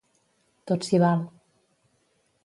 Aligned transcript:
Tot 0.71 0.87
s'hi 0.87 0.99
val. 1.03 1.21